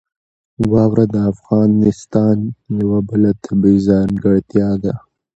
[0.71, 2.37] واوره د افغانستان
[2.79, 4.93] یوه بله طبیعي ځانګړتیا ده.